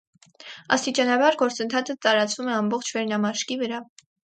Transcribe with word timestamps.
Աստիճանաբար 0.77 1.37
գործընթացը 1.43 1.97
տարածվում 2.07 2.51
է 2.55 2.57
ամբողջ 2.63 2.93
վերնամաշկի 2.99 3.63
վրա։ 3.65 3.87